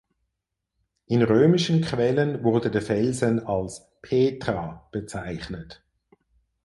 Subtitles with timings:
[1.05, 5.83] In römischen Quellen wurde der Felsen als "Petra" bezeichnet.